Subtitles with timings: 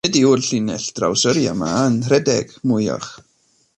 [0.05, 3.11] Nid yw'r llinell drawsyrru yma'n rhedeg mwyach.